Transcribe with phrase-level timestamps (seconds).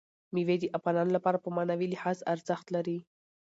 [0.33, 2.97] مېوې د افغانانو لپاره په معنوي لحاظ ارزښت لري.